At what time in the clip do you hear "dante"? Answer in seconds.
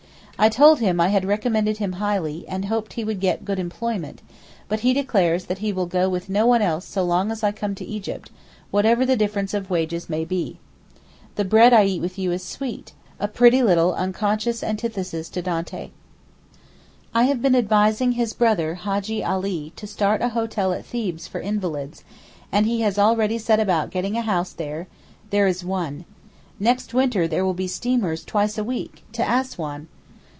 15.43-15.91